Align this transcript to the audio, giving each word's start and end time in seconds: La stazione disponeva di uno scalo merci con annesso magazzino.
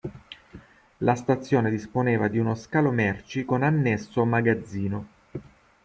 La 1.01 1.13
stazione 1.13 1.69
disponeva 1.69 2.27
di 2.27 2.39
uno 2.39 2.55
scalo 2.55 2.89
merci 2.89 3.45
con 3.45 3.61
annesso 3.61 4.25
magazzino. 4.25 5.07